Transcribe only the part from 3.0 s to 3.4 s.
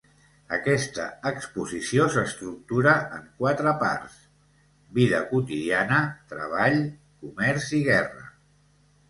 en